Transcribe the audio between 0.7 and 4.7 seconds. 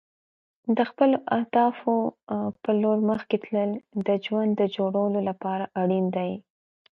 د خپلو اهدافو په لور مخکې تلل د ژوند د